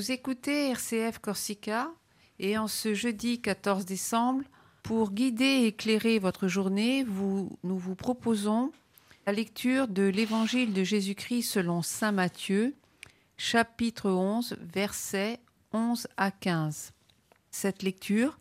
[0.00, 1.92] Vous écoutez RCF Corsica
[2.38, 4.42] et en ce jeudi 14 décembre,
[4.82, 8.72] pour guider et éclairer votre journée, nous vous proposons
[9.26, 12.74] la lecture de l'Évangile de Jésus-Christ selon Saint Matthieu,
[13.36, 15.38] chapitre 11, versets
[15.74, 16.92] 11 à 15.
[17.50, 18.38] Cette lecture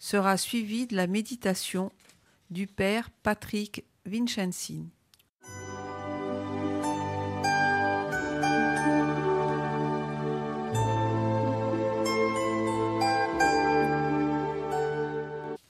[0.00, 1.92] sera suivie de la méditation
[2.50, 4.86] du Père Patrick Vincenzi.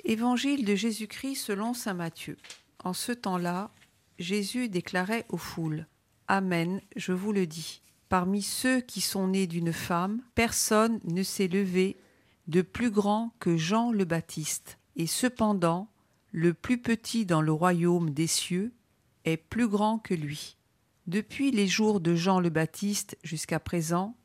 [0.08, 2.36] Évangile de Jésus-Christ selon Saint Matthieu.
[2.84, 3.72] En ce temps-là,
[4.20, 5.88] Jésus déclarait aux foules
[6.28, 7.82] Amen, je vous le dis.
[8.08, 11.96] Parmi ceux qui sont nés d'une femme, personne ne s'est levé
[12.46, 14.78] de plus grand que Jean le Baptiste.
[14.94, 15.88] Et cependant,
[16.30, 18.72] le plus petit dans le royaume des cieux
[19.24, 20.56] est plus grand que lui.
[21.08, 24.16] Depuis les jours de Jean le Baptiste jusqu'à présent,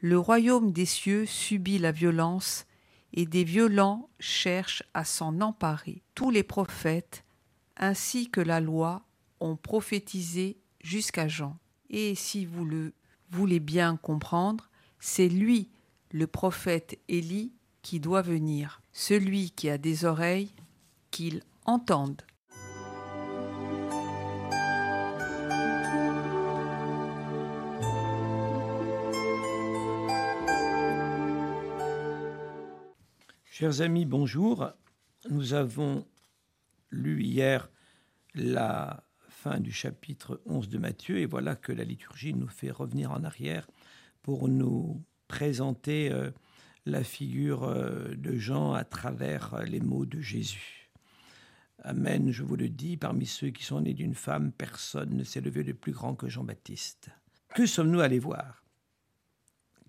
[0.00, 2.64] le royaume des cieux subit la violence
[3.12, 6.02] et des violents cherchent à s'en emparer.
[6.14, 7.24] Tous les prophètes,
[7.76, 9.02] ainsi que la loi,
[9.40, 11.56] ont prophétisé jusqu'à Jean.
[11.90, 12.92] Et si vous le
[13.30, 15.70] voulez bien comprendre, c'est lui,
[16.12, 18.82] le prophète Élie, qui doit venir.
[18.92, 20.50] Celui qui a des oreilles,
[21.10, 22.22] qu'il entende.
[33.58, 34.70] Chers amis, bonjour.
[35.30, 36.06] Nous avons
[36.90, 37.70] lu hier
[38.34, 43.12] la fin du chapitre 11 de Matthieu et voilà que la liturgie nous fait revenir
[43.12, 43.66] en arrière
[44.20, 46.30] pour nous présenter euh,
[46.84, 50.90] la figure euh, de Jean à travers les mots de Jésus.
[51.82, 55.40] Amen, je vous le dis, parmi ceux qui sont nés d'une femme, personne ne s'est
[55.40, 57.08] levé de plus grand que Jean-Baptiste.
[57.54, 58.62] Que sommes-nous allés voir?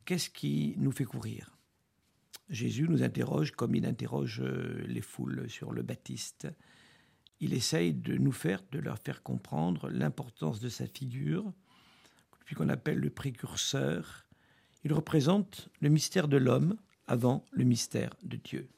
[0.05, 1.56] Qu'est-ce qui nous fait courir?
[2.50, 6.47] Jésus nous interroge comme il interroge euh, les foules sur le Baptiste.
[7.40, 11.52] Il essaye de nous faire, de leur faire comprendre l'importance de sa figure,
[12.46, 14.25] puis qu'on appelle le précurseur.
[14.84, 18.69] Il représente le mystère de l'homme avant le mystère de Dieu.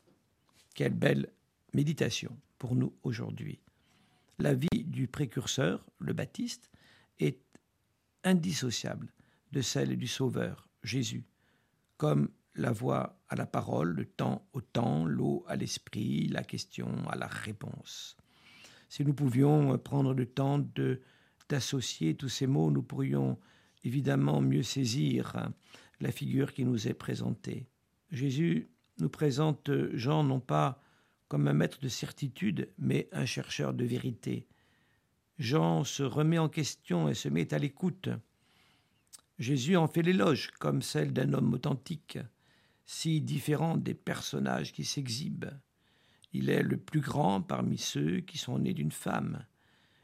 [0.73, 1.29] Quelle belle
[1.73, 3.59] méditation pour nous aujourd'hui.
[4.37, 6.69] La vie du précurseur, le Baptiste,
[7.19, 7.39] est
[8.23, 9.11] indissociable
[9.51, 11.23] de celle du Sauveur, Jésus,
[11.97, 17.07] comme la voix à la parole, le temps au temps, l'eau à l'esprit, la question
[17.09, 18.17] à la réponse.
[18.89, 21.01] Si nous pouvions prendre le temps de
[21.49, 23.39] d'associer tous ces mots, nous pourrions
[23.83, 25.49] évidemment mieux saisir
[25.99, 27.67] la figure qui nous est présentée.
[28.11, 30.81] Jésus nous présente Jean non pas
[31.27, 34.47] comme un maître de certitude, mais un chercheur de vérité.
[35.37, 38.09] Jean se remet en question et se met à l'écoute.
[39.37, 42.19] Jésus en fait l'éloge comme celle d'un homme authentique
[42.91, 45.53] si différent des personnages qui s'exhibent.
[46.33, 49.45] Il est le plus grand parmi ceux qui sont nés d'une femme,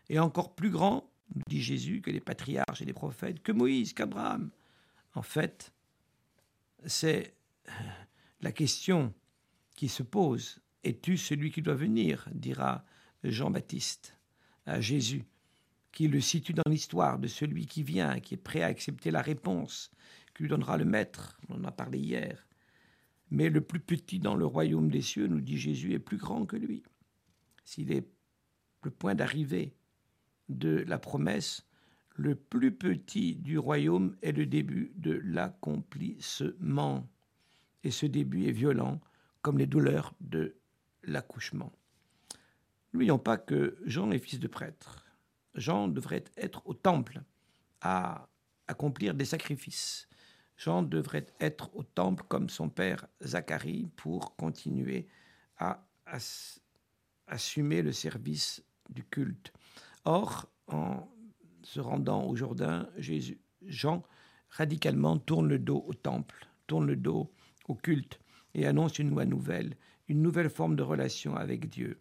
[0.07, 3.93] et encore plus grand, nous dit Jésus, que les patriarches et les prophètes, que Moïse,
[3.93, 4.51] qu'Abraham.
[5.15, 5.73] En fait,
[6.85, 7.33] c'est
[8.41, 9.15] la question
[9.75, 10.59] qui se pose.
[10.83, 12.85] Es-tu celui qui doit venir dira
[13.23, 14.15] Jean-Baptiste
[14.67, 15.25] à Jésus,
[15.91, 19.23] qui le situe dans l'histoire de celui qui vient, qui est prêt à accepter la
[19.23, 19.89] réponse
[20.35, 21.39] que lui donnera le Maître.
[21.49, 22.45] On en a parlé hier.
[23.31, 26.45] Mais le plus petit dans le royaume des cieux, nous dit Jésus, est plus grand
[26.45, 26.83] que lui.
[27.63, 28.07] S'il est
[28.83, 29.73] le point d'arrivée
[30.49, 31.65] de la promesse,
[32.15, 37.09] le plus petit du royaume est le début de l'accomplissement.
[37.83, 39.01] Et ce début est violent,
[39.41, 40.55] comme les douleurs de
[41.03, 41.73] l'accouchement.
[42.93, 45.05] N'oublions pas que Jean est fils de prêtre.
[45.55, 47.21] Jean devrait être au temple
[47.81, 48.29] à
[48.67, 50.07] accomplir des sacrifices.
[50.57, 55.07] Jean devrait être au temple comme son père Zacharie pour continuer
[55.57, 55.85] à,
[57.27, 59.51] assumer le service du culte.
[60.05, 61.07] Or, en
[61.63, 62.87] se rendant au Jourdain,
[63.63, 64.03] Jean
[64.49, 67.33] radicalement tourne le dos au temple, tourne le dos
[67.67, 68.19] au culte
[68.53, 69.75] et annonce une loi nouvelle,
[70.07, 71.99] une nouvelle forme de relation avec Dieu.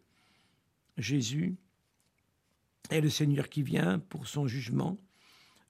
[0.97, 1.57] Jésus
[2.91, 4.99] est le Seigneur qui vient pour son jugement,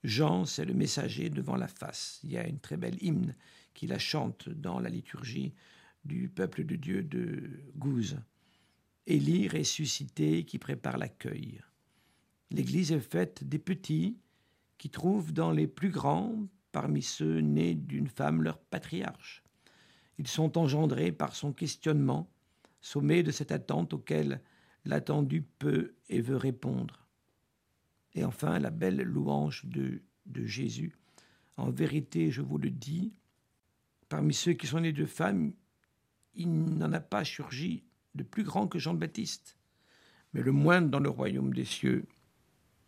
[0.04, 2.20] Jean, c'est le messager devant la face.
[2.22, 3.34] Il y a une très belle hymne
[3.72, 5.54] qui la chante dans la liturgie
[6.04, 8.18] du peuple de Dieu de Gouze.
[9.06, 11.62] Élie ressuscité qui prépare l'accueil.
[12.50, 14.18] L'Église est faite des petits
[14.76, 19.42] qui trouvent dans les plus grands, parmi ceux nés d'une femme, leur patriarche.
[20.18, 22.30] Ils sont engendrés par son questionnement,
[22.82, 24.42] sommés de cette attente auquel
[24.84, 27.03] l'attendu peut et veut répondre.
[28.14, 30.00] Et enfin, la belle louange de,
[30.44, 30.96] Jésus.
[31.56, 33.12] En vérité, je vous le dis,
[34.08, 35.52] parmi ceux qui sont nés de femmes,
[36.34, 37.84] il n'en a pas surgi
[38.14, 39.56] de plus grand que Jean-Baptiste.
[40.32, 42.06] Mais le moindre dans le royaume des cieux,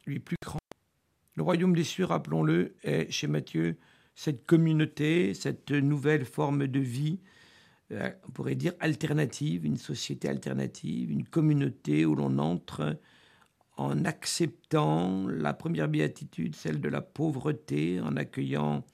[0.06, 0.58] lui plus grand.
[1.34, 3.78] Le royaume des cieux, rappelons-le, est chez Matthieu
[4.16, 7.20] cette communauté, cette nouvelle forme de vie,
[7.92, 12.98] euh, on pourrait dire alternative, une société alternative, une communauté où l'on entre
[13.76, 18.84] en acceptant la première béatitude, celle de la pauvreté, en accueillant,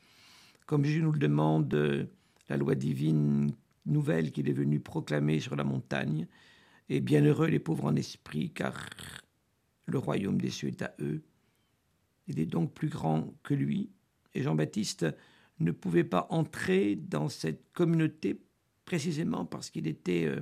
[0.67, 2.09] comme Jésus nous le demande,
[2.49, 3.53] la loi divine
[3.87, 6.27] nouvelle qu'il est venu proclamer sur la montagne.
[6.89, 8.89] Et bienheureux les pauvres en esprit, car
[9.87, 11.23] le royaume des cieux est à eux.
[12.27, 13.91] Il est donc plus grand que lui.
[14.35, 15.07] Et Jean-Baptiste
[15.61, 18.41] ne pouvait pas entrer dans cette communauté
[18.85, 20.41] précisément parce qu'il était euh,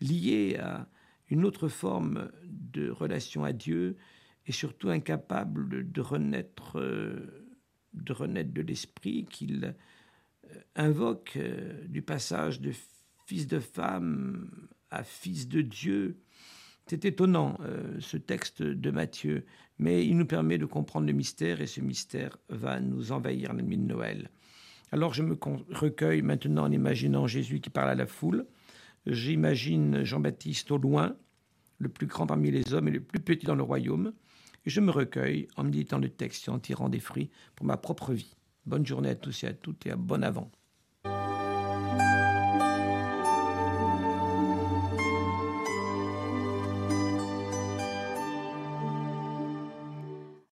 [0.00, 0.88] lié à
[1.30, 3.96] une autre forme de relation à Dieu
[4.46, 7.46] et surtout incapable de renaître, euh,
[7.94, 9.76] de, renaître de l'esprit qu'il
[10.46, 11.38] euh, invoque
[11.86, 12.72] du passage de
[13.26, 14.50] fils de femme
[14.90, 16.20] à fils de Dieu.
[16.86, 17.56] C'est étonnant
[18.00, 19.44] ce texte de Matthieu,
[19.78, 23.62] mais il nous permet de comprendre le mystère et ce mystère va nous envahir la
[23.62, 24.28] nuit de Noël.
[24.92, 25.38] Alors je me
[25.70, 28.46] recueille maintenant en imaginant Jésus qui parle à la foule.
[29.06, 31.16] J'imagine Jean-Baptiste au loin,
[31.78, 34.12] le plus grand parmi les hommes et le plus petit dans le royaume.
[34.66, 37.78] Et je me recueille en méditant le texte et en tirant des fruits pour ma
[37.78, 38.36] propre vie.
[38.66, 40.50] Bonne journée à tous et à toutes et à bon avant.